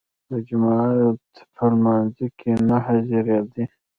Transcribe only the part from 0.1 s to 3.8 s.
په جماعت په لمانځه کې نه حاضرېدی.